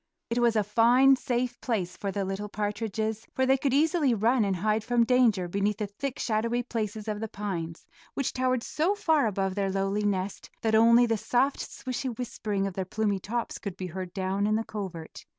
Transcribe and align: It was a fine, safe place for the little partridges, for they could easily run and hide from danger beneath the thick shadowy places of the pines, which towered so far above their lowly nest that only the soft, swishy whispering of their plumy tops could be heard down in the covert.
It 0.31 0.39
was 0.39 0.55
a 0.55 0.63
fine, 0.63 1.15
safe 1.15 1.61
place 1.61 1.95
for 1.95 2.11
the 2.11 2.25
little 2.25 2.49
partridges, 2.49 3.27
for 3.35 3.45
they 3.45 3.55
could 3.55 3.71
easily 3.71 4.15
run 4.15 4.43
and 4.43 4.55
hide 4.55 4.83
from 4.83 5.03
danger 5.03 5.47
beneath 5.47 5.77
the 5.77 5.85
thick 5.85 6.17
shadowy 6.17 6.63
places 6.63 7.07
of 7.07 7.19
the 7.19 7.27
pines, 7.27 7.85
which 8.15 8.33
towered 8.33 8.63
so 8.63 8.95
far 8.95 9.27
above 9.27 9.53
their 9.53 9.69
lowly 9.69 10.03
nest 10.03 10.49
that 10.63 10.73
only 10.73 11.05
the 11.05 11.17
soft, 11.17 11.59
swishy 11.59 12.09
whispering 12.17 12.65
of 12.65 12.73
their 12.73 12.83
plumy 12.83 13.19
tops 13.19 13.59
could 13.59 13.77
be 13.77 13.85
heard 13.93 14.11
down 14.11 14.47
in 14.47 14.55
the 14.55 14.63
covert. 14.65 15.23